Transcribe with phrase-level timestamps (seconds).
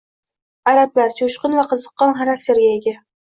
[0.71, 2.97] Arablar: joʻshqin va qiziqqon xarakterga ega.